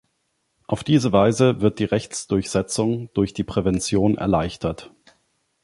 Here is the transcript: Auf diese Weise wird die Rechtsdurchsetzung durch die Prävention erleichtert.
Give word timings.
Auf 0.65 0.83
diese 0.83 1.11
Weise 1.11 1.61
wird 1.61 1.77
die 1.77 1.83
Rechtsdurchsetzung 1.85 3.11
durch 3.13 3.35
die 3.35 3.43
Prävention 3.43 4.17
erleichtert. 4.17 4.91